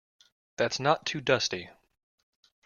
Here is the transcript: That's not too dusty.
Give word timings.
That's 0.57 0.79
not 0.79 1.05
too 1.05 1.21
dusty. 1.21 1.69